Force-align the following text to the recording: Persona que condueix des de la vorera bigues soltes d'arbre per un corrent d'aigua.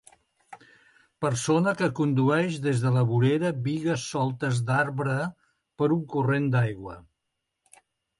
Persona 1.23 1.73
que 1.81 1.89
condueix 1.99 2.55
des 2.63 2.81
de 2.85 2.93
la 2.95 3.03
vorera 3.11 3.51
bigues 3.67 4.05
soltes 4.13 4.61
d'arbre 4.71 5.19
per 5.83 5.91
un 5.97 6.01
corrent 6.15 6.49
d'aigua. 6.57 6.97